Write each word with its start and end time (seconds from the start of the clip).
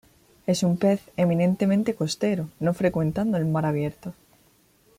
Es 0.47 0.63
un 0.63 0.77
pez 0.77 0.99
eminentemente 1.15 1.93
costero, 1.93 2.49
no 2.59 2.73
frecuentando 2.73 3.37
el 3.37 3.45
mar 3.45 3.67
abierto. 3.67 4.15